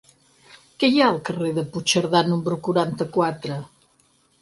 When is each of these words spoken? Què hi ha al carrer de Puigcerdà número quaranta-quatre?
Què 0.83 0.89
hi 0.93 0.97
ha 1.03 1.09
al 1.09 1.19
carrer 1.29 1.53
de 1.59 1.65
Puigcerdà 1.77 2.25
número 2.33 2.61
quaranta-quatre? 2.71 3.63